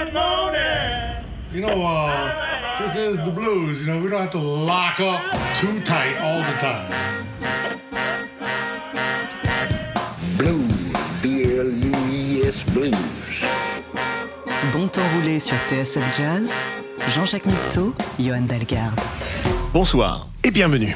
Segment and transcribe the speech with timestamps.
[0.00, 3.84] You know, uh, this is the blues.
[3.84, 5.20] You know, we don't have to lock up
[5.54, 6.90] too tight all the time.
[10.38, 10.72] Blues,
[11.20, 12.94] B-L-U-E-S Blues.
[14.72, 16.54] Bon temps roulé sur TSF Jazz,
[17.08, 18.98] Jean-Jacques Mitteau, Johan Dalgarde.
[19.74, 20.94] Bonsoir et bienvenue.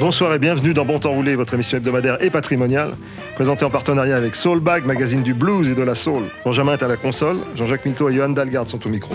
[0.00, 2.96] Bonsoir et bienvenue dans Bon Temps Roulé, votre émission hebdomadaire et patrimoniale,
[3.36, 6.22] présentée en partenariat avec Soulbag, magazine du blues et de la soul.
[6.46, 9.14] Benjamin est à la console, Jean-Jacques Milto et Johan Dalgarde sont au micro.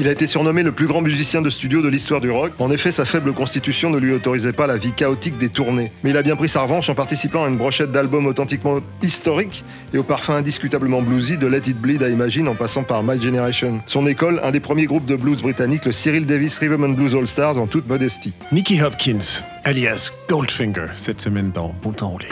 [0.00, 2.52] Il a été surnommé le plus grand musicien de studio de l'histoire du rock.
[2.58, 5.92] En effet, sa faible constitution ne lui autorisait pas la vie chaotique des tournées.
[6.02, 9.62] Mais il a bien pris sa revanche en participant à une brochette d'albums authentiquement historiques
[9.92, 13.20] et au parfum indiscutablement bluesy de Let It Bleed à Imagine en passant par My
[13.20, 13.82] Generation.
[13.84, 17.14] Son école, un des premiers groupes de blues britanniques, le Cyril Davis Rhythm and Blues
[17.14, 18.32] All Stars en toute modestie.
[18.52, 22.28] Nicky Hopkins, alias Goldfinger, cette semaine dans Bon Temps Roulé.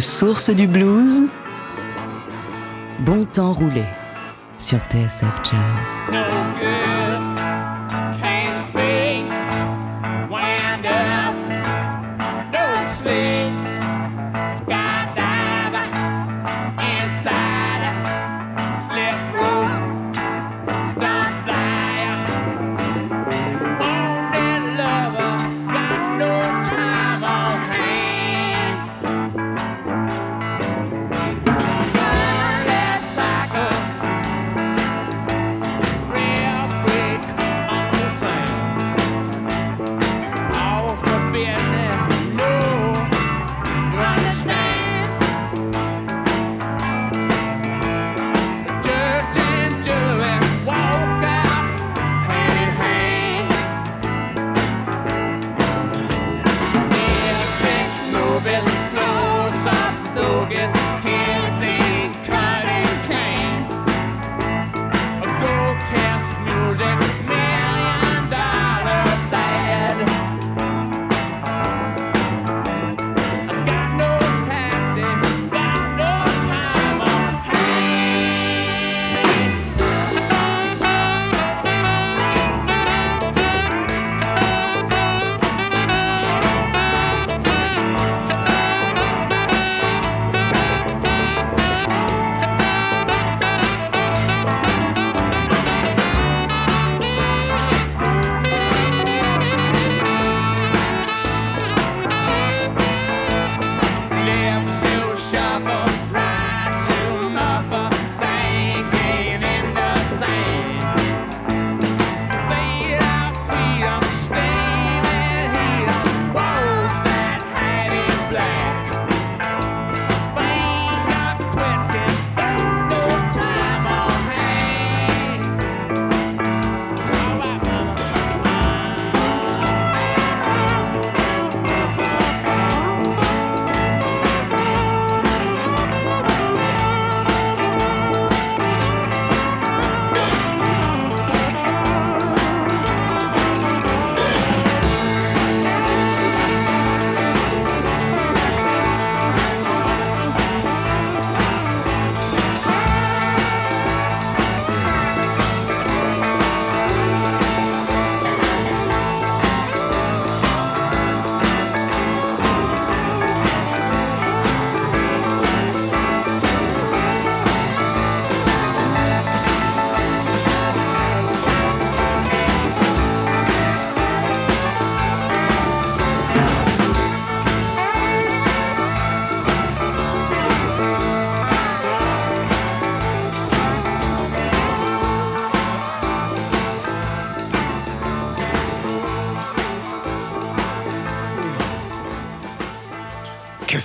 [0.00, 1.28] Aux sources du blues,
[3.00, 3.84] bon temps roulé
[4.56, 6.69] sur TSF Jazz.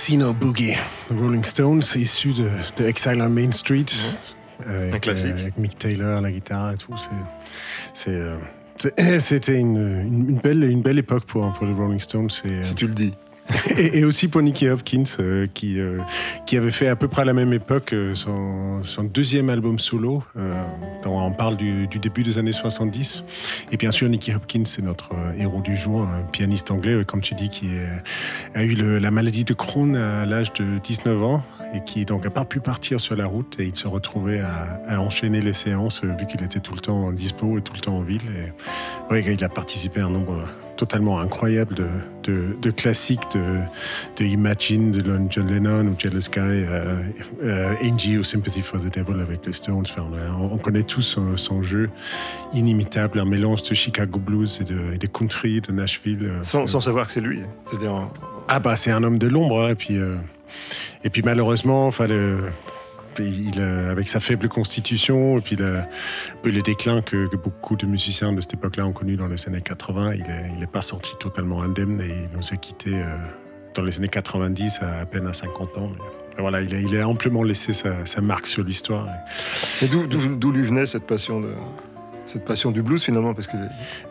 [0.06, 0.76] Casino Boogie,
[1.10, 2.48] Rolling Stones, issu de,
[2.78, 3.86] de Exile on Main Street.
[4.64, 5.26] Avec, Un classique.
[5.34, 6.94] euh, avec Mick Taylor, la guitare et tout.
[7.92, 8.38] c'est- euh,
[9.18, 12.30] C'était une, une- une belle, une belle époque pour, pour les Rolling Stones.
[12.44, 13.14] et, euh, Si tu le dis.
[13.78, 15.98] et, et aussi pour Nicky Hopkins, euh, qui, euh,
[16.46, 19.78] qui avait fait à peu près à la même époque euh, son, son deuxième album
[19.78, 20.22] solo.
[20.36, 20.54] euh,
[21.04, 23.22] dont on parle du, du début des années 70.
[23.70, 27.20] Et bien sûr, Nicky Hopkins, c'est notre euh, héros du jour, un pianiste anglais, comme
[27.20, 27.68] tu dis, qui
[28.54, 31.42] a eu le- la maladie de Crohn à l'âge de 19 ans
[31.74, 34.80] et qui donc n'a pas pu partir sur la route et il se retrouvait à,
[34.86, 37.80] à enchaîner les séances euh, vu qu'il était tout le temps dispo et tout le
[37.80, 38.22] temps en ville.
[38.36, 40.44] Et, ouais, il a participé à un nombre
[40.76, 41.86] totalement incroyable de,
[42.24, 43.42] de, de classiques de,
[44.18, 46.96] de Imagine, de John Lennon ou Jealous Guy, euh,
[47.42, 49.84] euh, Angie ou Sympathy for the Devil avec les Stones.
[49.88, 50.06] Enfin,
[50.38, 51.88] on, on connaît tous son, son jeu
[52.52, 56.30] inimitable, un mélange de Chicago Blues et de, et de country, de Nashville.
[56.42, 57.40] Sans, sans savoir que c'est lui.
[58.48, 60.14] Ah bah c'est un homme de l'ombre hein, et puis euh,
[61.04, 62.06] et puis malheureusement enfin
[63.20, 68.54] euh, avec sa faible constitution et puis le, déclin que, beaucoup de musiciens de cette
[68.54, 72.00] époque-là ont connu dans les années 80, il est, il est pas sorti totalement indemne
[72.00, 73.16] et il nous a quittés euh,
[73.74, 75.92] dans les années 90 à, à peine à 50 ans.
[76.38, 79.08] Voilà, il a, amplement laissé sa, sa marque sur l'histoire.
[79.82, 81.48] Et d'où lui venait cette passion de.
[82.26, 83.56] Cette passion du blues finalement parce que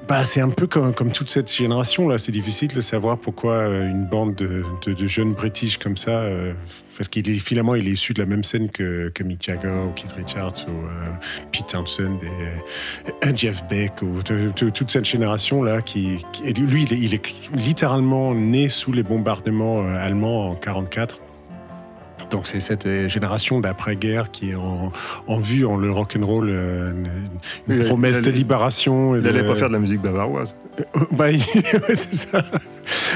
[0.07, 2.17] Bah, c'est un peu comme, toute cette génération là.
[2.17, 4.63] C'est difficile de savoir pourquoi euh, une bande de,
[5.07, 6.53] jeunes British comme ça, euh,
[6.97, 9.67] parce qu'il est finalement il est issu de la même scène que, que Mick Jagger
[9.87, 11.09] ou Keith Richards ou euh,
[11.51, 16.19] Pete Townsend et Jeff Beck ou de- toute cette génération là qui,
[16.57, 21.19] lui il est, il est littéralement né sous les bombardements allemands en 44.
[22.35, 24.91] Donc c'est cette euh, génération d'après-guerre qui est en,
[25.25, 26.91] en vue en le rock'n'roll, euh,
[27.69, 29.15] une, promesse de libération.
[29.15, 30.53] et il de- allait pas faire de la musique bavaroise.
[31.11, 31.39] Bah, il,
[31.95, 32.43] ça.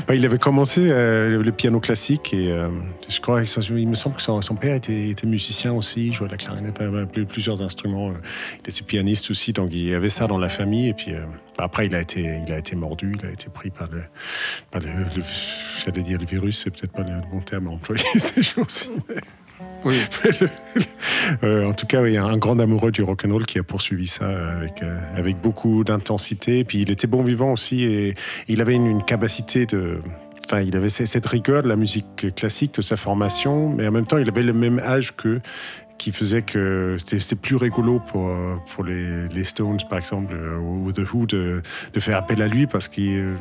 [0.08, 2.70] Bah, il avait commencé euh, le piano classique et euh,
[3.08, 6.38] je crois, il me semble que son, père était, musicien aussi, il jouait de la
[6.38, 8.10] clarinette, euh, plus- plusieurs instruments.
[8.10, 8.14] euh,
[8.64, 10.88] Il était pianiste aussi, donc il y avait ça dans la famille.
[10.90, 11.22] Et puis euh,
[11.58, 14.02] après, il a été, il a été mordu, il a été pris par le,
[14.72, 15.24] par le, le-
[15.86, 18.90] j'allais dire le virus, c'est peut-être pas le bon terme à employer ces jours-ci.
[19.86, 20.00] Oui.
[21.44, 24.08] Euh, en tout cas, il y a un grand amoureux du rock'n'roll qui a poursuivi
[24.08, 24.68] ça euh,
[25.16, 26.64] avec, beaucoup d'intensité.
[26.64, 28.16] Puis il était bon vivant aussi et
[28.48, 30.00] il avait une, capacité de.
[30.46, 34.08] Enfin, il avait cette rigueur de la musique classique, de sa formation, mais en même
[34.08, 35.42] temps, il avait le même âge qu'eux,
[36.00, 38.32] qui faisait que c'était plus rigolo pour,
[38.74, 41.62] pour les, les Stones, par exemple, euh, ou The Who, de,
[41.94, 43.36] de faire appel à lui parce qu'il.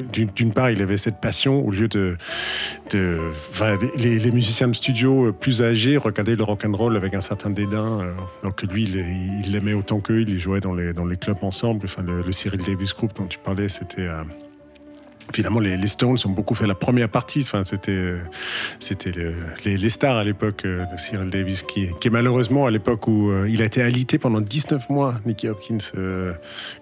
[0.00, 2.16] D'une part, il avait cette passion au lieu de,
[2.92, 7.50] les, musiciens de studio euh, plus âgés regardaient le rock and roll avec un certain
[7.50, 8.12] dédain, euh,
[8.42, 11.82] alors que lui, il l'aimait autant qu'eux, il jouait dans les dans les clubs ensemble.
[11.84, 14.22] Enfin, le, le Cyril Davis Group dont tu parlais, c'était euh,
[15.32, 17.40] Finalement, les, les Stones ont beaucoup fait la première partie.
[17.40, 18.18] Enfin, c'était, euh,
[18.80, 22.66] c'était le- les, les stars à l'époque euh, de Cyril Davis, qui, qui est malheureusement
[22.66, 26.32] à l'époque où euh, il a été alité pendant 19 mois, Nicky Hopkins, euh,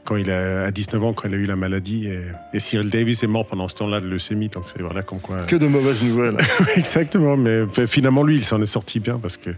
[0.05, 2.07] quand il a à 19 ans, quand il a eu la maladie.
[2.07, 2.21] Et,
[2.53, 4.49] et Cyril Davis est mort pendant ce temps-là de leucémie.
[4.49, 5.43] Donc c'est voilà comme quoi.
[5.43, 6.37] Que de mauvaises nouvelles.
[6.76, 9.50] Exactement, mais finalement, lui, il s'en est sorti bien parce que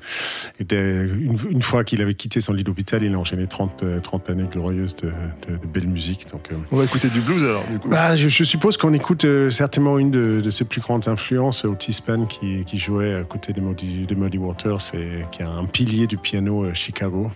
[0.60, 4.00] était- une, une fois qu'il avait quitté son lit d'hôpital, il a enchaîné 30, euh,
[4.00, 5.08] 30 années glorieuses de,
[5.46, 6.26] de- de belle musique.
[6.32, 7.88] Donc, euh, On va écouter du blues alors, du coup.
[7.90, 11.64] bah, je, je suppose qu'on écoute euh, certainement une de, de ses plus grandes influences,
[11.64, 16.06] Otis Spann, qui, qui jouait à côté des Muddy, Waters et qui est un pilier
[16.06, 17.30] du piano euh, Chicago.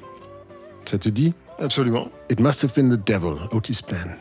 [0.85, 1.35] Ça te dit?
[1.59, 2.09] Absolument.
[2.31, 4.17] It must have been the devil, Otis Spann.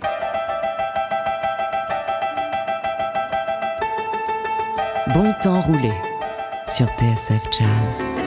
[5.14, 5.92] Bon temps roulé
[6.68, 8.21] sur TSF Jazz.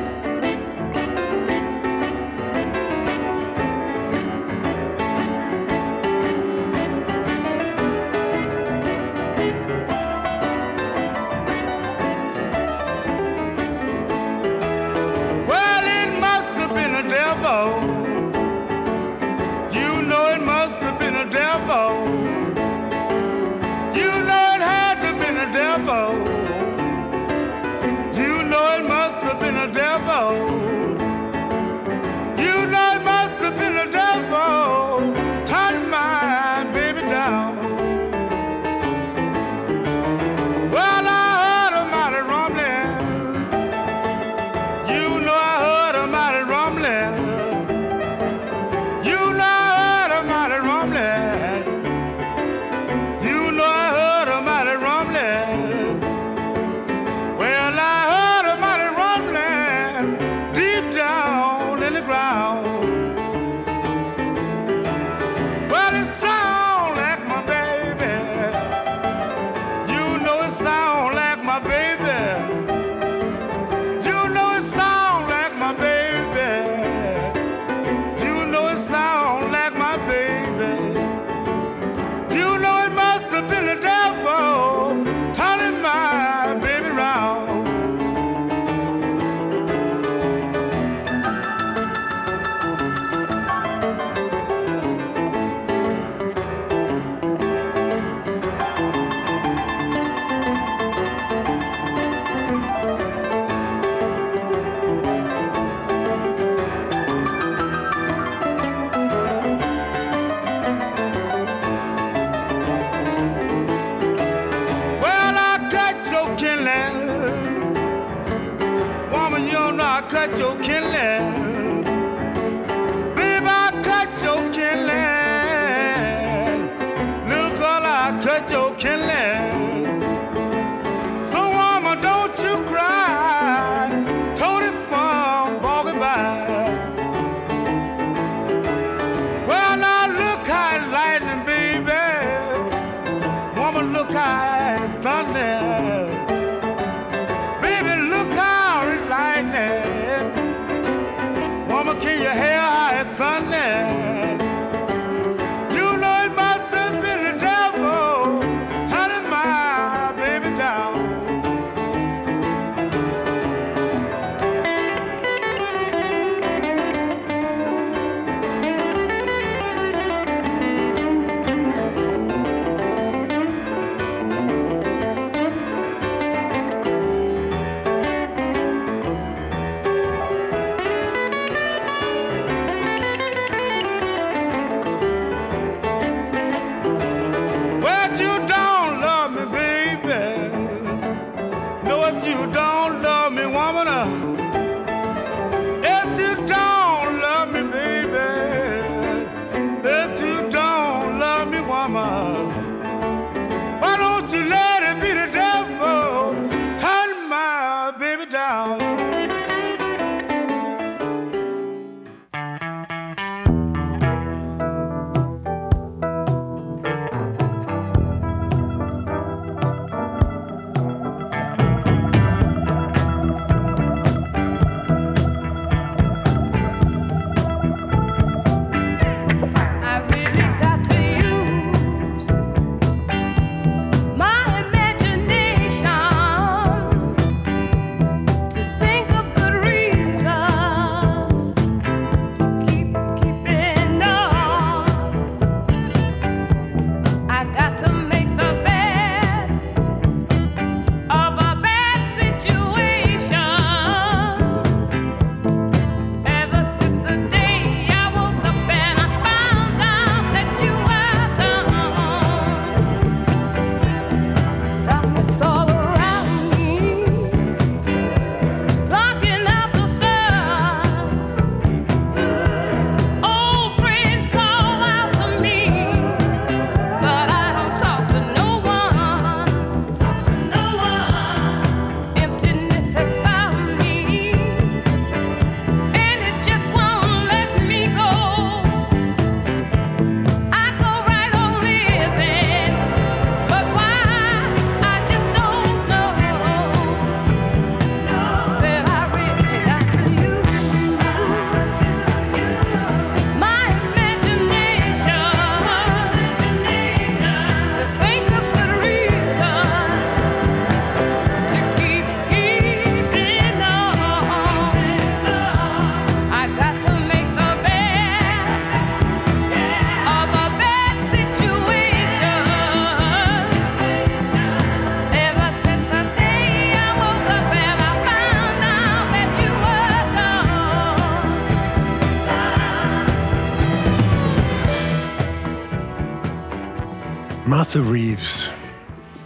[337.75, 338.51] Martha Reeves,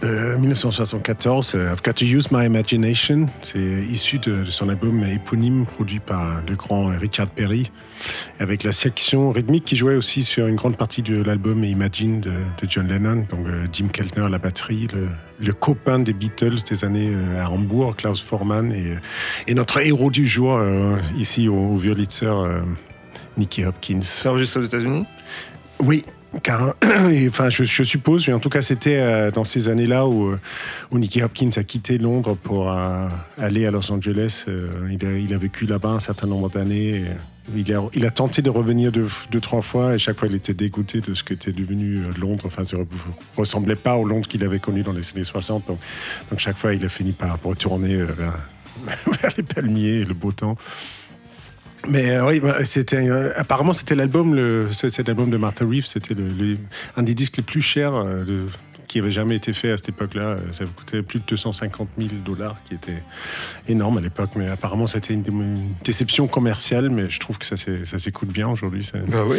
[0.01, 3.27] de 1974, euh, I've Got to Use My Imagination.
[3.41, 7.69] C'est issu de, de son album éponyme produit par le grand Richard Perry,
[8.39, 12.31] avec la section rythmique qui jouait aussi sur une grande partie de l'album Imagine de,
[12.31, 13.27] de John Lennon.
[13.29, 15.09] Donc euh, Jim Keltner à la batterie, le,
[15.45, 18.99] le copain des Beatles des années euh, à Hambourg, Klaus Forman, et, euh,
[19.45, 22.61] et notre héros du jour euh, ici au, au Wurlitzer, euh,
[23.37, 23.99] Nicky Hopkins.
[24.01, 25.05] C'est enregistré aux États-Unis?
[25.81, 26.03] Oui,
[26.43, 26.75] car,
[27.27, 30.39] enfin, je, je suppose, mais en tout cas, c'était euh, dans ces années-là où, euh,
[30.91, 34.45] où Nicky Hopkins a quitté Londres pour euh, aller à Los Angeles.
[34.89, 37.03] Il, a, vécu là-bas un certain nombre d'années.
[37.55, 41.13] Il a, tenté de revenir deux, trois fois, et chaque fois, il était dégoûté de
[41.13, 42.43] ce qu'était devenu Londres.
[42.45, 42.83] Enfin, ça ne
[43.35, 45.65] ressemblait pas au Londres qu'il avait connu dans les années 60.
[45.67, 45.79] Donc,
[46.37, 48.33] chaque fois, il a fini par retourner vers,
[49.21, 50.57] vers les palmiers et le beau temps.
[51.87, 55.85] Mais euh, oui, bah, c'était euh, apparemment c'était l'album le cet album de Martha Reeves,
[55.85, 56.57] c'était le, le-
[56.97, 58.45] un des disques les plus chers euh, de-
[58.87, 60.37] qui avait jamais été fait à cette époque-là.
[60.51, 63.03] Ça coûtait plus de 250 000 dollars, qui était
[63.67, 64.31] énorme à l'époque.
[64.35, 66.89] Mais apparemment, c'était une, une déception commerciale.
[66.89, 68.83] Mais je trouve que ça s'é- ça s'écoute bien aujourd'hui.
[68.83, 69.37] Ça- Bah oui,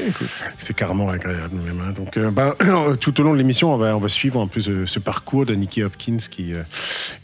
[0.60, 1.80] c'est carrément agréable même.
[1.84, 1.90] hein.
[1.90, 2.54] Donc, euh, bah,
[3.00, 5.44] tout au long de l'émission, on va, on va suivre un peu ce, ce parcours
[5.46, 6.18] de Nicky Hopkins.
[6.30, 6.62] Qui, euh,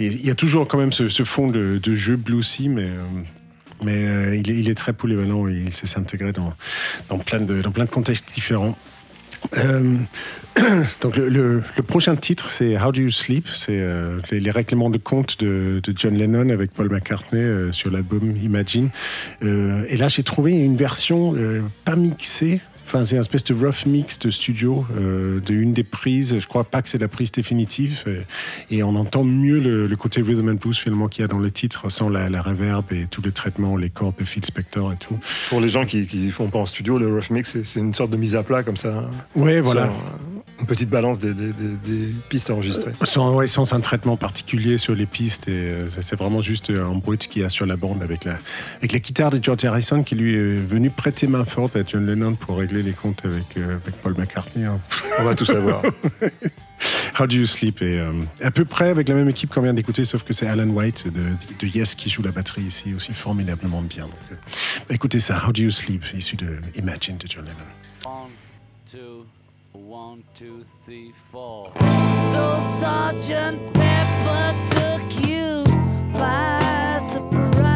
[0.01, 2.99] il y a toujours quand même ce, ce fond de, de jeu bluesy, mais, euh,
[3.83, 8.77] Mais euh, il, est, très polyvalent, il sait s'intégrer dans, plein de, contextes différents.
[9.59, 9.97] Euh,
[11.03, 13.47] donc le, prochain titre, c'est How Do You Sleep?
[13.55, 18.35] C'est euh, les, les règlements de compte de, John Lennon avec Paul McCartney sur l'album
[18.43, 18.91] Imagine.
[19.43, 21.35] Et là, j'ai trouvé une version
[21.85, 22.61] pas mixée.
[22.87, 26.39] Enfin, c'est un espèce de rough mix de studio euh, de une des prises.
[26.39, 28.03] Je crois pas que c'est la prise définitive.
[28.07, 28.21] euh,
[28.71, 31.41] et on entend mieux le, le côté rhythm and blues finalement qu'il y a dans
[31.41, 34.93] le titre, sans la, la reverb et tout le traitement, les cordes de Phil Spector
[34.93, 35.19] et tout.
[35.49, 38.11] Pour les gens qui qui font pas en studio, le rough mix, c'est- une sorte
[38.13, 38.99] de mise à plat comme ça.
[39.01, 39.11] hein.
[39.35, 39.87] Ouais, voilà.
[39.87, 42.93] Euh, une petite balance des, des- des- des pistes enregistrées.
[43.05, 45.49] Sans, ouais, sans un traitement particulier sur les pistes.
[45.49, 48.39] Et euh, c'est- vraiment juste un brut qu'il y a sur la bande avec la,
[48.79, 52.07] avec la guitare de George Harrison qui lui est venu prêter main forte à John
[52.07, 54.65] Lennon pour régler les comptes avec, euh, avec Paul McCartney.
[54.65, 54.81] hein.
[55.19, 55.83] On va tout savoir.
[57.19, 57.81] How Do You Sleep?
[57.83, 60.47] Est euh, à peu près avec la même équipe qu'on vient d'écouter, sauf que c'est
[60.47, 64.05] Alan White de, de Yes qui joue la batterie ici aussi formidablement bien.
[64.05, 64.35] Donc, euh,
[64.89, 68.13] bah, écoutez ça, How Do You Sleep, issu de Imagine de John Lennon.
[68.25, 68.31] One,
[68.91, 69.25] two,
[69.77, 71.71] one, two, three, four.
[72.33, 75.65] So Sergeant Pepper took you
[76.15, 77.76] by surprise.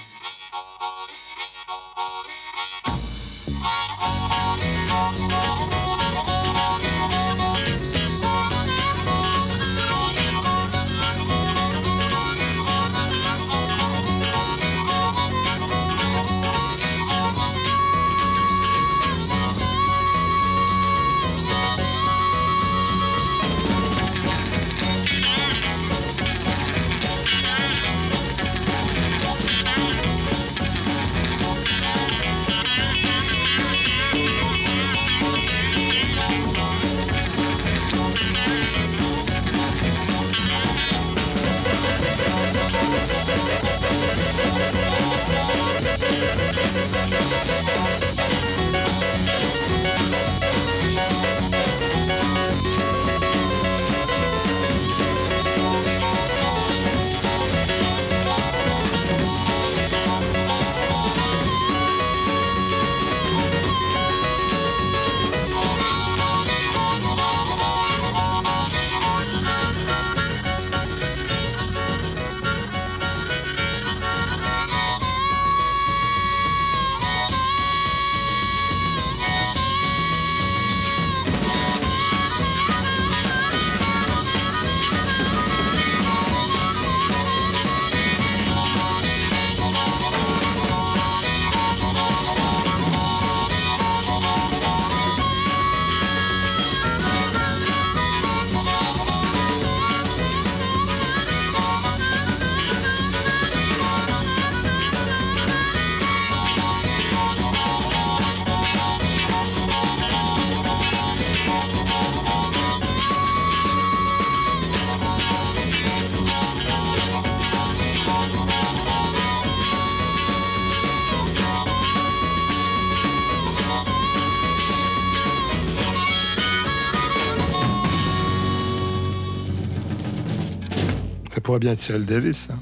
[131.51, 132.47] Pourrait bien être Cyril Davis.
[132.49, 132.59] hein.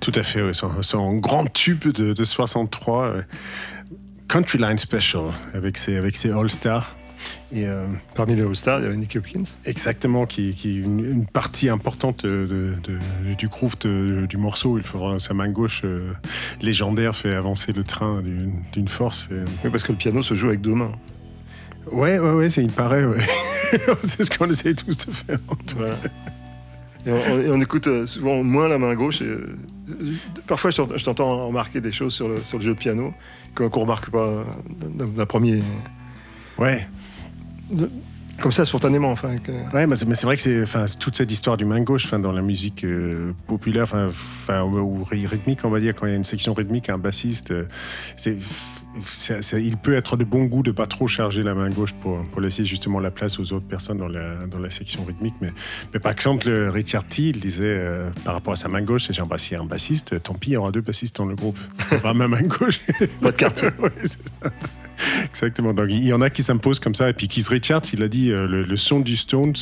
[0.00, 3.22] Tout à fait, ouais, son, son grand tube de, de 63, euh,
[4.26, 6.96] Country Line Special, avec ses, avec ses All-Stars.
[7.52, 9.44] Et euh, Parmi les All-Stars, il y avait Nicky Hopkins.
[9.64, 14.78] exactement, qui, qui une, une partie importante de, de- de- du groove du morceau.
[14.78, 16.12] Il fera sa main gauche euh,
[16.60, 18.20] légendaire fait avancer le train
[18.72, 19.28] d'une force.
[19.30, 20.92] et- Oui, parce que le piano se joue avec deux mains.
[21.92, 23.04] Ouais, ouais, ouais, c'est, il paraît.
[23.04, 23.20] ouais.
[24.06, 25.38] c'est ce qu'on essaye tous de faire.
[25.76, 25.94] Voilà.
[27.06, 29.20] Et on, et on écoute euh, souvent moins la main gauche.
[29.22, 29.46] et, euh,
[30.46, 33.12] parfois, je t'ent- je t'entends remarquer des choses sur le, sur le jeu de piano
[33.54, 34.44] qu'on qu'on remarque pas
[35.14, 35.62] d'un premier.
[36.58, 36.86] Ouais.
[38.40, 39.10] Comme ça, spontanément.
[39.12, 42.04] Enfin, que- Ouais, mais c'est, vrai que c'est, enfin, toute cette histoire du main gauche,
[42.06, 45.94] enfin, dans la musique euh, populaire, enfin, enfin, ou, ou ry- rythmique, on va dire,
[45.94, 47.64] quand il y a une section rythmique, un bassiste, euh,
[48.16, 48.36] c'est,
[49.52, 52.40] il peut être de bon goût de pas trop charger la main gauche pour, pour
[52.40, 55.34] laisser justement la place aux autres personnes dans la, dans la section rythmique.
[55.40, 55.50] Mais,
[55.92, 59.06] mais par exemple, le Richard T, il disait euh, par rapport à sa main gauche,
[59.06, 61.58] s'il y a un bassiste, tant pis, il y aura deux bassistes dans le groupe.
[62.02, 62.80] Pas ma main gauche.
[63.20, 63.64] Pas de carte.
[63.78, 64.50] Ouais, c'est ça.
[65.24, 65.72] Exactement.
[65.72, 67.10] Donc, il y en a qui s'imposent comme ça.
[67.10, 69.54] Et puis, Keith Richards, il a dit euh, le, son du Stones,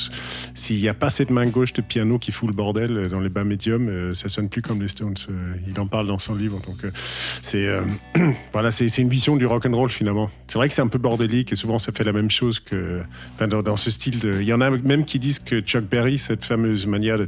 [0.54, 3.20] s'il n'y a pas cette main gauche de piano qui fout le bordel euh, dans
[3.20, 5.14] les bas médiums, euh, ça sonne plus comme les Stones.
[5.30, 6.60] Euh, il en parle dans son livre.
[6.66, 6.90] Donc,
[7.42, 7.68] c'est
[8.52, 10.30] voilà, une vision du rock and roll finalement.
[10.48, 13.00] C'est vrai que c'est un peu bordélique et souvent ça fait la même chose que
[13.40, 14.18] dans, ce style.
[14.24, 17.26] Il y en a même qui disent que Chuck Berry, cette fameuse manière de,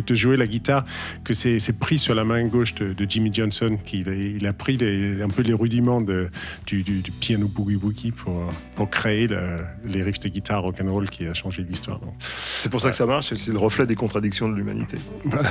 [0.00, 0.84] de, jouer la guitare,
[1.24, 4.78] que c'est pris sur la main gauche de, Jimmy Johnson, qu'il a- il a pris
[5.22, 6.28] un peu les rudiments de,
[6.66, 8.42] du, du- du piano boogie woogie pour,
[8.76, 12.00] pour créer le- les riffs de guitare rock and roll qui a changé l'histoire.
[12.20, 13.34] C'est pour ça que ça marche.
[13.36, 14.98] C'est le reflet des contradictions de l'humanité.
[15.24, 15.50] Voilà.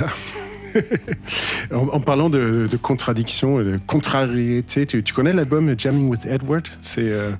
[1.72, 6.26] en, en parlant de, de contradiction et de contrariété, tu, tu connais l'album Jamming with
[6.26, 6.66] Edward?
[6.82, 7.32] C'est euh,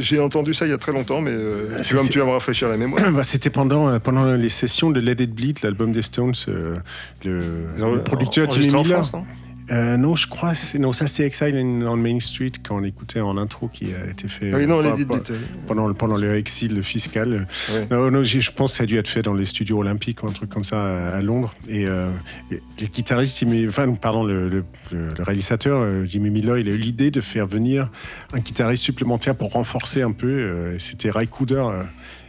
[0.00, 2.26] J'ai- entendu ça il y a très longtemps, mais euh, Ah, tu, vas, tu vas
[2.26, 3.02] me rafraîchir la mémoire.
[3.12, 6.32] bah, c'était pendant, euh, pendant les sessions de Let It Bleed, l'album des Stones.
[6.48, 6.78] euh,
[7.24, 7.40] le,
[7.76, 8.84] le producteur Jimmy Miller.
[9.04, 9.24] France, non
[9.70, 12.80] Euh, non, je crois, c'est, non, ça c'est Exile in- on Main Street quand on
[12.80, 15.20] l'écoutait en intro qui a été fait Ah oui, non, euh, dit par-
[15.66, 17.46] pendant, le- pendant le exil fiscal.
[17.72, 17.86] Ouais.
[17.90, 20.32] Non, je pense que ça a dû être fait dans les studios olympiques ou un
[20.32, 21.54] truc comme ça à, Londres.
[21.68, 22.10] Et euh,
[22.50, 26.72] et le guitariste, Jimmy, enfin, pardon, le, le- le- le réalisateur Jimmy Miller, il a
[26.72, 27.90] eu l'idée de faire venir
[28.34, 30.76] un guitariste supplémentaire pour renforcer un peu.
[30.78, 31.64] C'était Ray Cooder.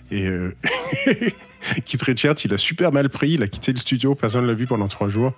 [0.09, 0.55] et euh,
[1.85, 3.31] Keith Richards, il a super mal pris.
[3.31, 4.15] Il a quitté le studio.
[4.15, 5.33] Personne ne l'a vu pendant trois jours.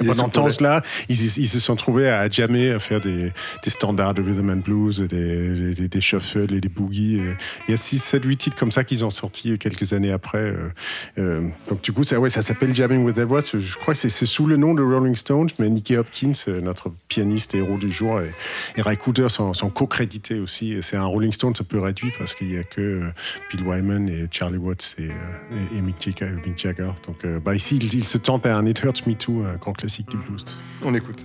[0.00, 0.58] Ce toilette.
[0.58, 3.32] temps-là, ils, ils se sont trouvés à jammer, à faire des,
[3.62, 7.20] des standards de rhythm and blues, des, des, des shuffles et des boogies.
[7.68, 10.38] Il y a 6, 7, 8 titres comme ça qu'ils ont sortis quelques années après.
[10.38, 10.68] euh,
[11.18, 13.42] euh, donc du coup, ça, ouais, ça s'appelle Jamming with Edwards.
[13.52, 16.92] Je crois que c'est sous le nom de Rolling Stones, mais Nicky Hopkins, euh, notre
[17.08, 18.30] pianiste et héros du jour, et,
[18.76, 20.78] et Ray Cooder sont, sont co-crédités aussi.
[20.82, 23.02] C'est un Rolling Stones un peu réduit parce qu'il n'y a que
[23.50, 26.90] Bill Wyman et Charlie Watts et, et- et Mick, Jagger, Mick Jagger.
[27.06, 29.72] Donc bah, ici, il, il se tente à un It Hurts Me Too, un grand
[30.82, 31.22] On écoute.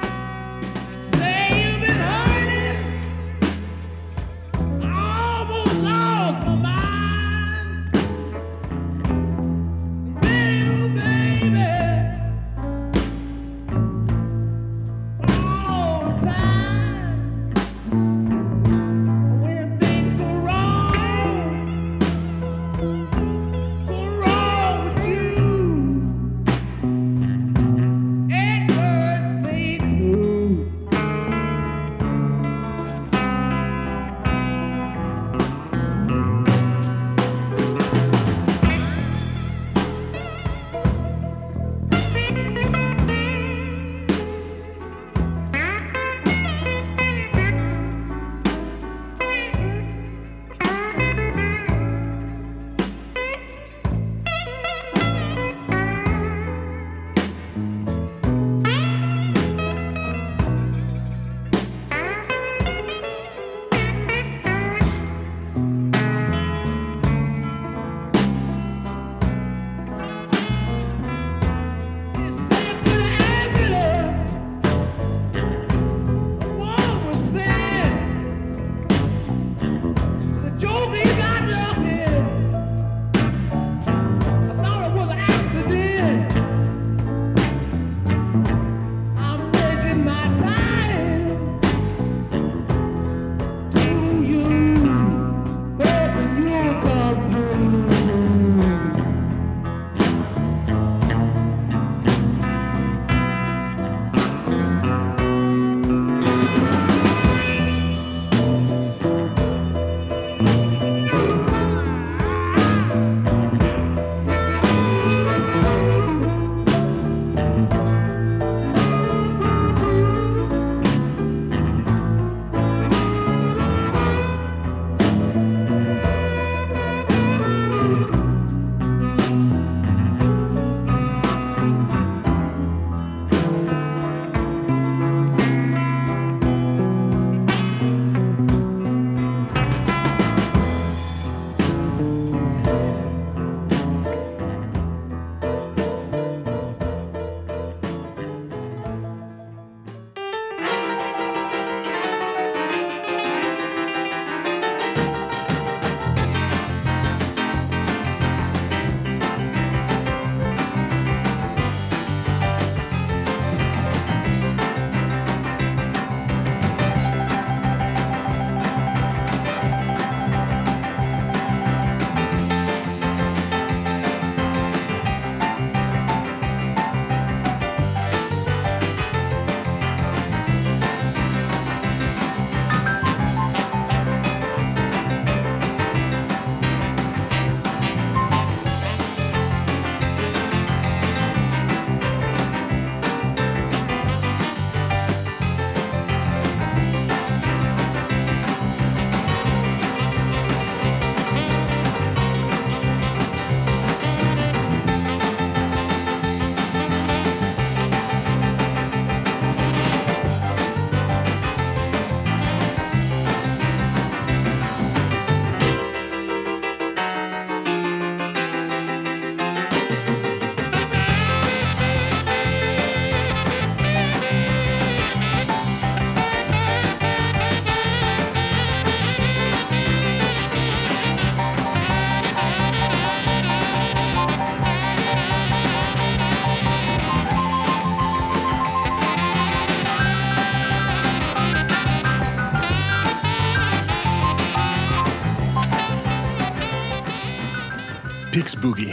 [248.65, 248.91] Boogie.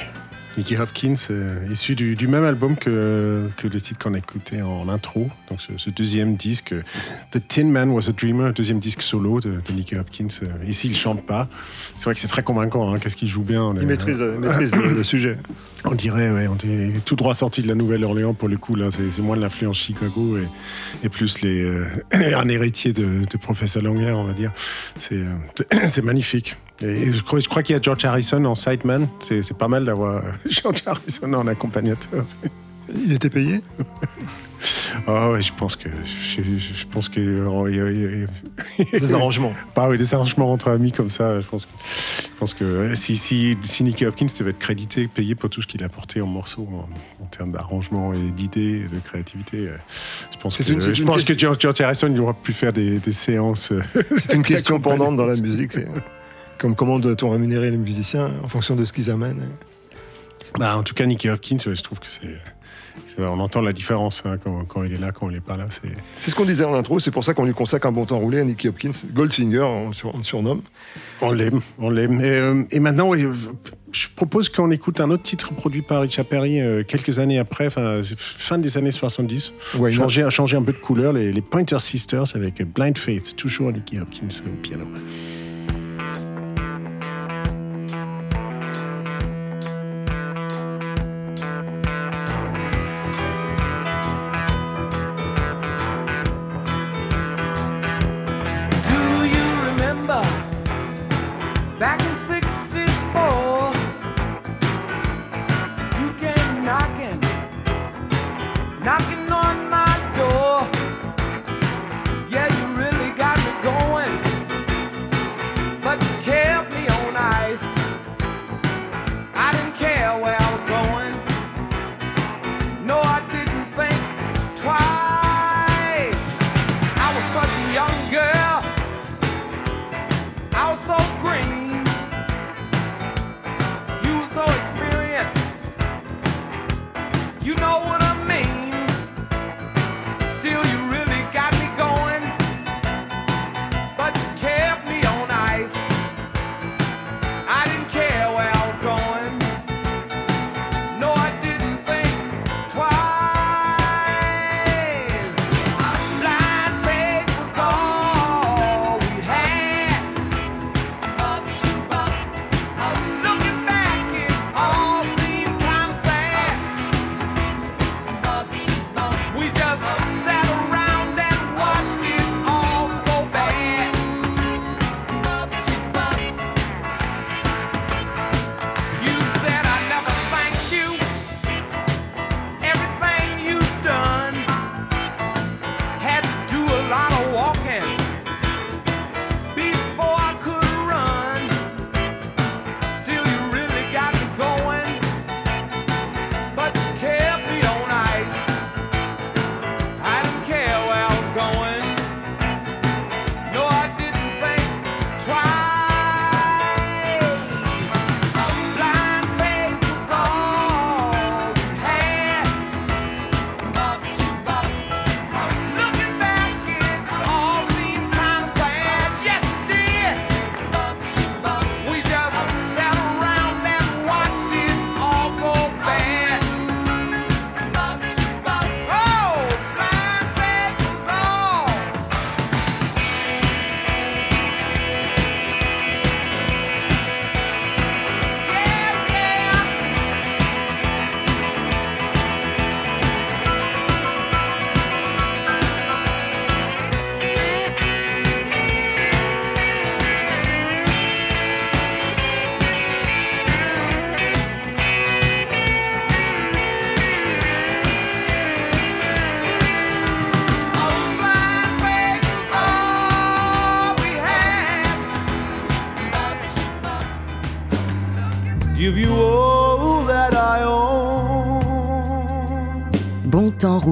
[0.59, 4.61] Nicky Hopkins, euh, issu du, du même album que, que le titre qu'on a écouté
[4.61, 5.31] en intro.
[5.49, 6.75] Donc ce, ce deuxième disque,
[7.31, 10.27] The Tin Man Was a Dreamer, deuxième disque solo de, de Nicky Hopkins.
[10.43, 11.49] Euh, Ici, il chante pas.
[11.97, 12.93] C'est vrai que c'est très convaincant.
[12.93, 13.73] Hein, Qu'est-ce qu'il joue bien.
[13.81, 15.39] Il maîtrise, euh, maîtrise le, le sujet.
[15.87, 18.75] On dirait, ouais, on est tout droit sorti de la Nouvelle-Orléans pour le coup.
[18.75, 20.47] Là, c'est moins de l'influence Chicago et,
[21.03, 24.53] et plus les, euh, un héritier de, de professeur Langer, on va dire.
[24.99, 26.57] C'est magnifique.
[26.81, 29.07] Et je crois, je crois qu'il y a George Harrison en sideman.
[29.21, 32.25] C'est pas mal d'avoir euh, George Harrison en accompagnateur.
[32.93, 33.61] Il était payé?
[35.09, 39.53] Ah ouais, je pense que je, je- je pense que oh, a- Des arrangements.
[39.75, 41.73] Bah oui, des arrangements entre amis comme ça, je pense que,
[42.33, 45.63] je pense que euh, si, si, si Nicky Hopkins devait être crédité, payé pour tout
[45.63, 46.89] ce qu'il a apporté en morceaux, en,
[47.25, 49.77] en termes d'arrangement et d'idées, de créativité, euh,
[50.33, 52.53] je pense que, une- je une pense question- que George, George Harrison il aura pu
[52.53, 53.73] faire des, des séances.
[53.73, 53.81] euh,
[54.17, 55.73] C'est une question pendante dans la musique.
[56.63, 59.43] Comme comment doit-on rémunérer les musiciens en fonction de ce qu'ils amènent
[60.61, 62.29] Bah, en tout cas, Nicky Hopkins, ouais, je trouve que c'est.
[63.19, 65.67] On entend la différence hein, quand, quand il est là, quand il n'est pas là.
[66.21, 68.19] C'est ce qu'on disait en intro, c'est pour ça qu'on lui consacre un bon temps
[68.21, 68.93] roulé à Nicky Hopkins.
[69.13, 70.63] Goldfinger, on le sur- on surnomme.
[71.21, 72.21] On l'aime, on l'aime.
[72.21, 76.61] Et, euh, et maintenant, je propose qu'on écoute un autre titre produit par Richard Perry
[76.61, 77.71] euh, quelques années après,
[78.15, 79.53] fin des années 70.
[79.75, 80.03] Why not?
[80.03, 83.99] Changer, changer un peu de couleur, les, les Pointer Sisters avec Blind Faith, toujours Nicky
[83.99, 84.85] Hopkins au piano.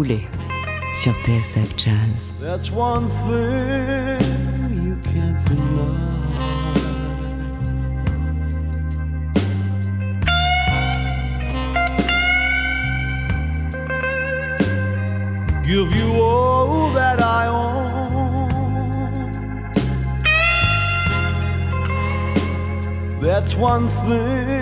[0.03, 0.17] Bon
[0.95, 2.35] sur TSF Jazz.
[2.41, 4.19] That's one thing
[4.83, 6.09] you can't deny.
[15.67, 18.49] Give you all that I own.
[23.21, 24.60] That's one thing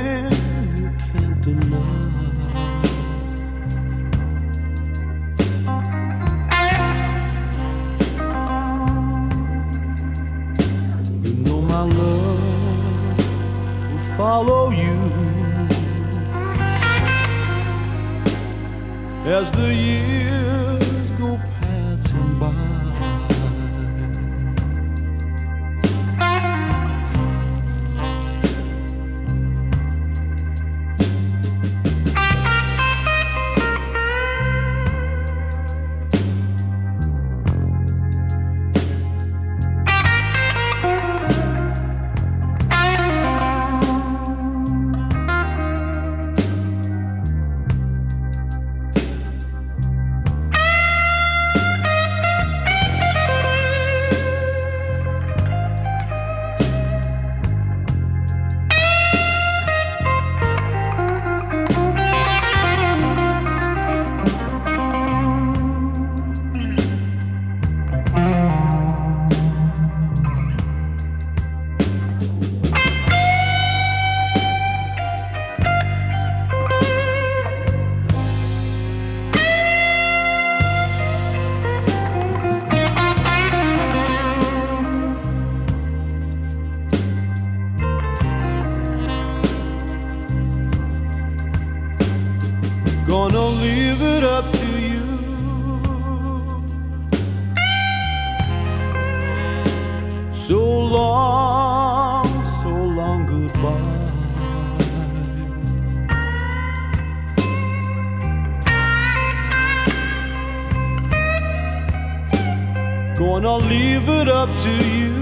[114.39, 115.15] up to you.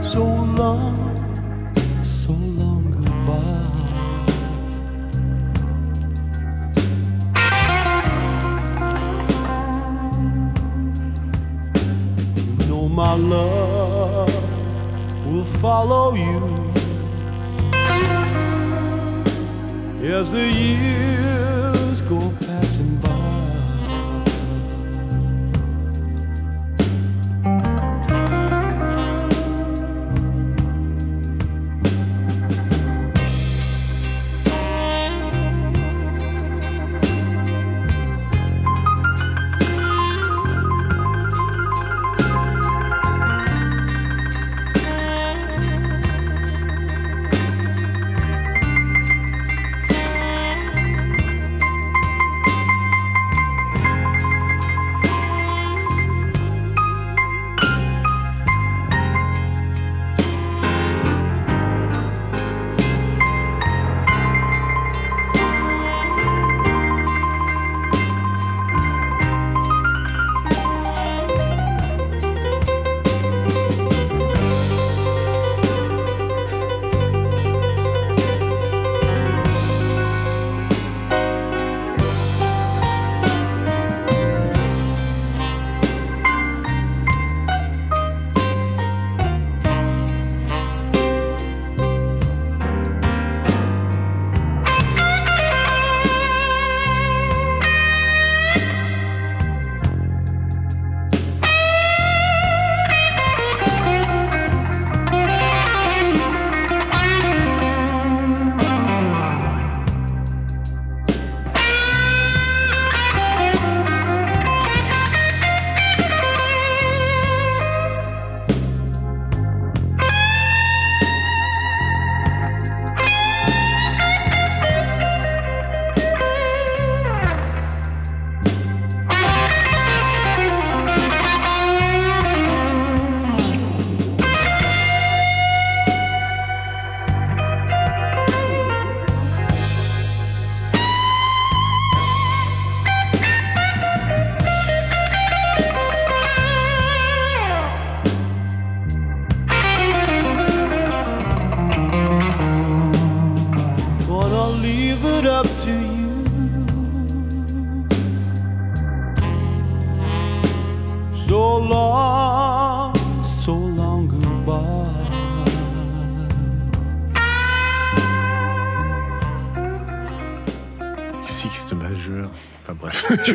[0.00, 0.24] So
[0.60, 0.96] long
[2.04, 3.66] so long goodbye.
[12.60, 14.32] You know my love
[15.26, 16.40] will follow you
[20.14, 23.49] as the years go passing by.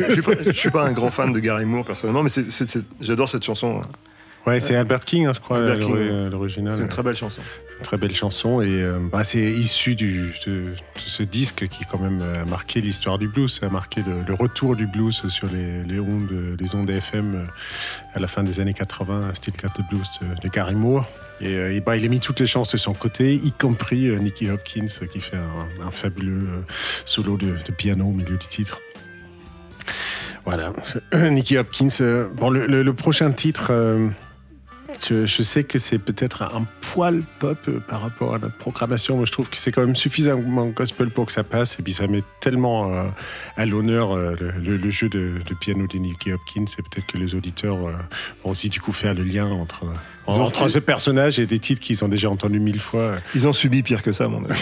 [0.08, 2.30] Je, suis pas, je suis pas un grand fan de Gary Moore personnellement, mais
[3.00, 3.82] j'adore cette chanson.
[4.46, 6.74] Ouais, c'est Albert King, hein, je crois, l'original.
[6.76, 7.40] C'est une très belle chanson.
[7.82, 11.98] Très belle chanson et euh, bah, c'est issu du, de, de ce disque qui quand
[11.98, 15.82] même a marqué l'histoire du blues, a marqué le, le retour du blues sur les,
[15.82, 17.44] les ondes, les ondes FM euh,
[18.14, 21.06] à la fin des années 80, un style cat de blues de, de Gary Moore.
[21.42, 24.08] Et, euh, et bah, il a mis toutes les chances de son côté, y compris
[24.16, 26.48] Nicky Hopkins qui fait un, un fabuleux
[27.04, 28.80] solo de, de piano au milieu du titre.
[30.46, 30.72] Voilà,
[31.30, 31.88] Nicky Hopkins.
[32.00, 34.06] euh, bon, le, le- le prochain titre, euh,
[35.08, 39.18] je, je sais que c'est peut-être un poil pop euh, par rapport à notre programmation,
[39.18, 41.78] mais je trouve que c'est quand même suffisamment gospel pour que ça passe.
[41.78, 43.04] Et puis ça met tellement euh,
[43.56, 46.64] à l'honneur euh, le, jeu de, de piano de Nicky Hopkins.
[46.78, 47.92] Et peut-être que les auditeurs euh,
[48.44, 49.84] vont aussi du coup faire le lien entre,
[50.26, 53.16] ont- entre ce personnage et des titres qu'ils ont déjà entendus mille fois.
[53.34, 54.60] Ils ont subi pire que ça, mon avis.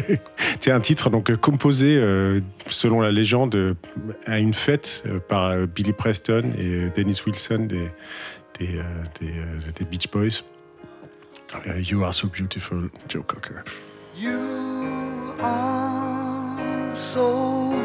[0.60, 2.00] C'est un titre donc composé,
[2.66, 3.76] selon la légende,
[4.26, 7.88] à une fête par Billy Preston et Dennis Wilson des,
[8.60, 10.42] euh, des, euh, des Beach Boys.
[11.64, 13.64] Er you are so beautiful, Joe Cocker.
[14.16, 17.77] You are so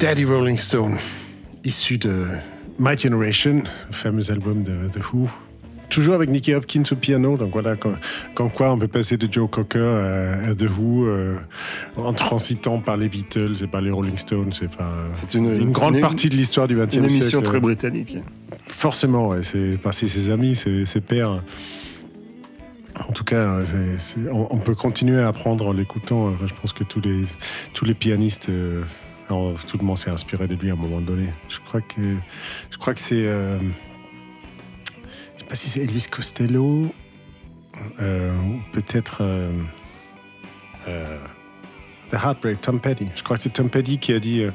[0.00, 0.96] Daddy Rolling Stone,
[1.64, 2.26] issu de
[2.78, 5.28] My Generation, le fameux album de The Who.
[5.88, 7.96] Toujours avec Nicky Hopkins au piano, donc voilà, comme,
[8.34, 11.36] comme quoi on peut passer de Joe Cocker à, à The Who euh,
[11.96, 14.52] en transitant par les Beatles et par les Rolling Stones.
[15.14, 17.06] C'est une, une grande une- partie de l'histoire du XXe siècle.
[17.06, 18.18] Une émission très britannique.
[18.68, 21.42] Forcément, ouais, c'est c'est ses amis, ses, ses pairs.
[23.08, 23.64] En tout cas, euh,
[24.30, 26.28] on, on peut continuer à apprendre en l'écoutant.
[26.28, 27.24] Enfin, je pense que tous les,
[27.72, 28.82] tous les pianistes, euh,
[29.28, 31.28] tout le monde s'est inspiré de lui à un moment donné.
[31.48, 32.16] Je crois que,
[32.70, 33.26] je crois que c'est.
[33.26, 33.58] euh,
[35.36, 36.92] je sais pas si c'est Elvis Costello
[38.00, 39.18] euh, ou peut-être.
[39.22, 39.50] euh,
[40.88, 41.18] euh,
[42.10, 43.08] The Heartbreak, Tom Petty.
[43.14, 44.50] Je crois que c'est Tom Petty qui a dit euh,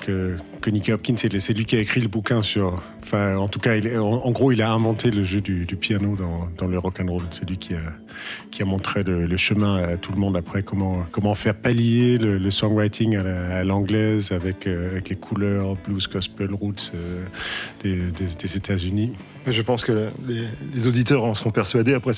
[0.00, 2.82] que, que Nicky Hopkins, c'est lui qui a écrit le bouquin sur.
[3.02, 6.78] Enfin, en tout cas, en, gros, il a inventé le jeu du, piano dans, le
[6.78, 7.22] rock and roll.
[7.30, 7.80] C'est lui qui a,
[8.50, 12.50] qui a montré le, chemin à tout le monde après comment, comment faire pallier le,
[12.50, 17.24] songwriting à la- à l'anglaise avec, euh, avec les couleurs blues, gospel, roots euh,
[17.82, 19.12] des, États-Unis.
[19.46, 22.12] Je pense que les, auditeurs en seront persuadés après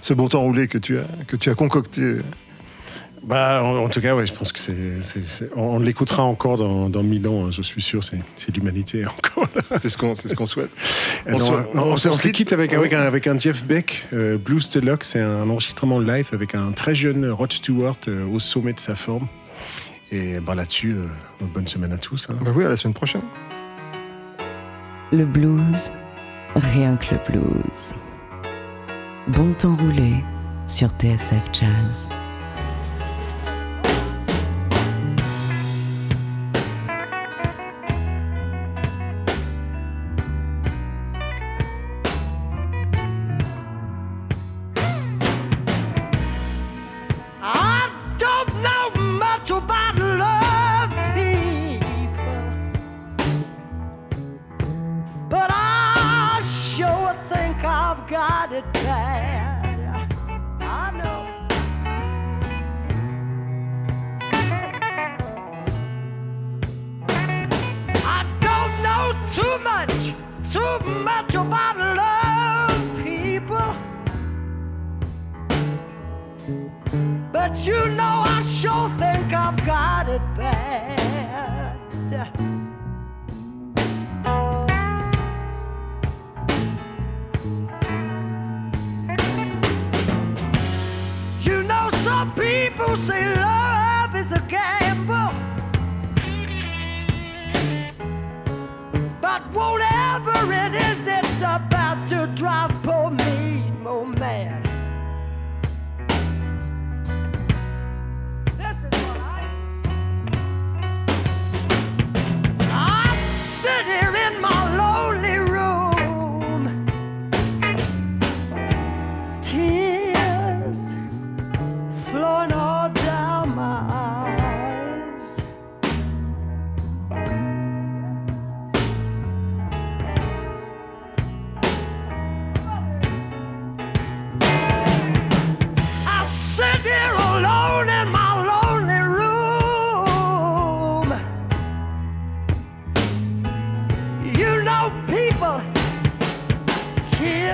[0.00, 2.18] ce bon temps roulé que tu as, que tu as concocté.
[3.26, 6.22] Bah, en, en tout cas, ouais, je pense que c'est, c'est- c'est- on, on l'écoutera
[6.22, 8.04] encore dans, dans mille ans, hein, je suis sûr.
[8.04, 9.78] C'est, c'est l'humanité encore là.
[9.80, 10.70] C'est ce qu'on, c'est ce qu'on souhaite.
[11.26, 12.52] Euh, On non, se- non, on on, se se- on se quitte.
[12.52, 15.08] avec, avec, un, avec un Jeff Beck, euh, Blues Deluxe.
[15.12, 18.94] C'est un enregistrement live avec un très jeune Rod Stewart euh, au sommet de sa
[18.94, 19.26] forme.
[20.12, 21.06] Et bah, là-dessus, euh,
[21.54, 22.28] bonne semaine à tous.
[22.30, 22.36] hein.
[22.44, 23.22] Bah oui, à la semaine prochaine.
[25.12, 25.90] Le blues,
[26.54, 27.94] rien que le blues.
[29.28, 30.12] Bon temps roulé
[30.66, 32.08] sur TSF Jazz.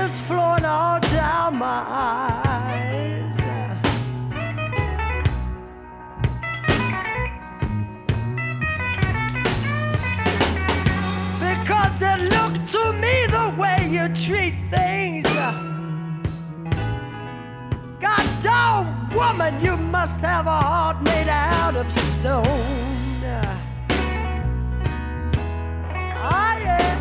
[0.00, 3.36] Tears flowing all down my eyes.
[11.38, 15.26] Because it looked to me the way you treat things.
[18.00, 23.20] God dog woman, you must have a heart made out of stone.
[26.22, 26.99] Ah, yeah.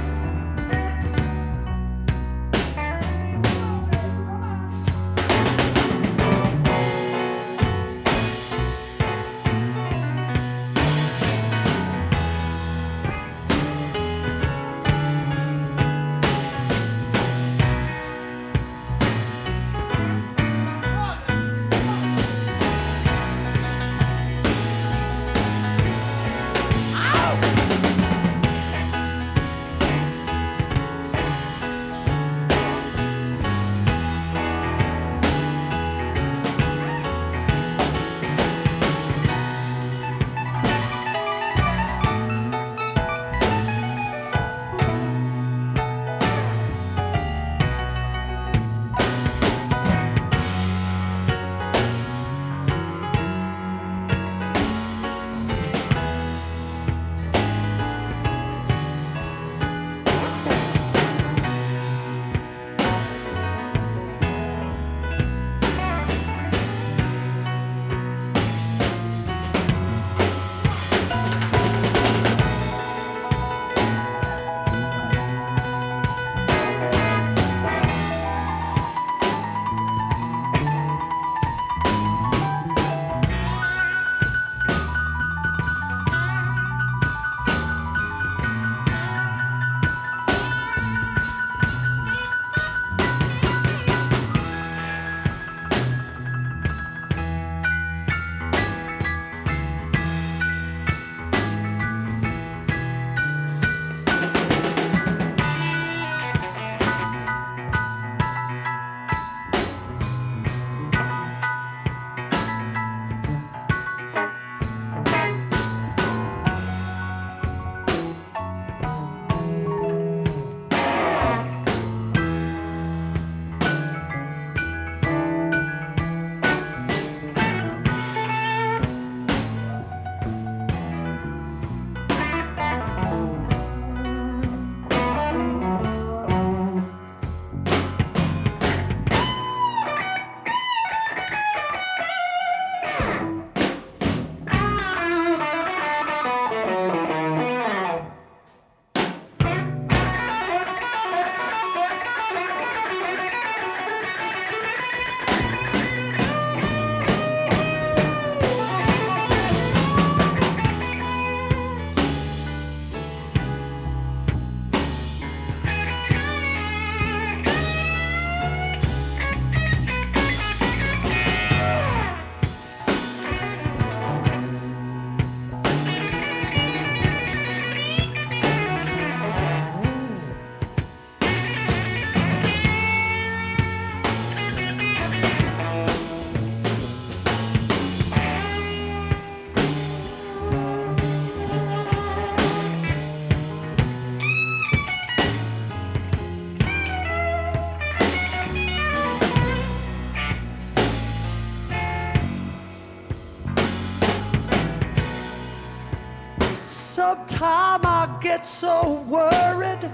[208.40, 209.92] get so worried.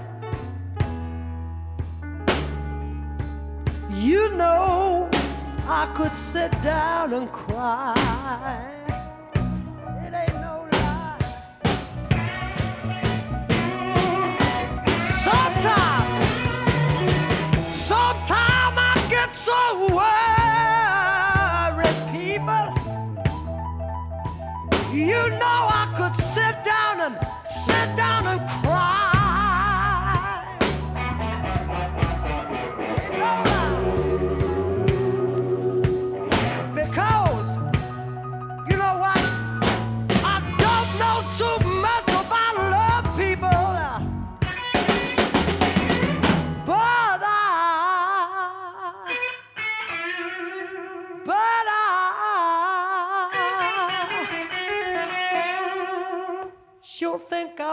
[3.90, 5.08] You know,
[5.66, 8.75] I could sit down and cry.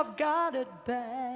[0.03, 1.32] I've got it bad.